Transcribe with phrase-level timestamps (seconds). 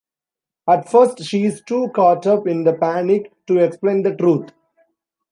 [0.67, 4.49] At first she is too caught up in the panic to explain the truth.